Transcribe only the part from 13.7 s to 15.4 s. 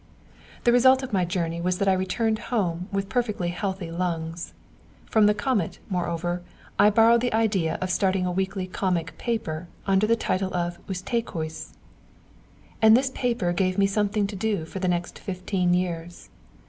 me something to do for the next